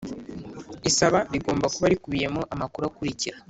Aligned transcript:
Isaba 0.89 1.19
rigomba 1.33 1.65
kuba 1.73 1.87
rikubiyemo 1.91 2.41
amakuru 2.53 2.83
akurikira 2.87 3.37